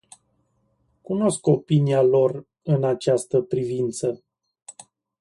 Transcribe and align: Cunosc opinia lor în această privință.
Cunosc 1.03 1.47
opinia 1.47 2.01
lor 2.03 2.47
în 2.63 2.83
această 2.83 3.41
privință. 3.41 4.23